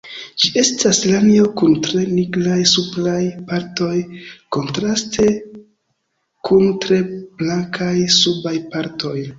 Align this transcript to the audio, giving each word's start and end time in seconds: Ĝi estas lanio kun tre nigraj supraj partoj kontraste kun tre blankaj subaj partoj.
Ĝi 0.43 0.49
estas 0.59 1.01
lanio 1.09 1.43
kun 1.61 1.75
tre 1.87 2.01
nigraj 2.13 2.57
supraj 2.71 3.19
partoj 3.51 3.93
kontraste 4.57 5.29
kun 6.49 6.69
tre 6.87 7.03
blankaj 7.43 7.97
subaj 8.21 8.61
partoj. 8.75 9.19